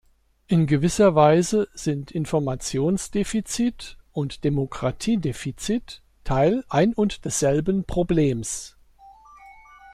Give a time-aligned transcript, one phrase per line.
[0.47, 8.75] In gewisser Weise sind Informationsdefizit und Demokratiedefizit Teil ein und desselben Problems.